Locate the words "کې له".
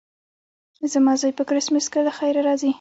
1.91-2.11